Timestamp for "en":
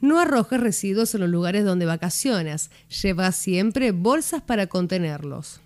1.14-1.20